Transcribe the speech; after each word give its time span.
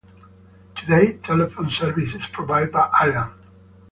Today, 0.77 1.13
telephone 1.17 1.69
service 1.69 2.15
is 2.15 2.25
provided 2.25 2.71
by 2.71 2.87
Aliant. 3.03 3.33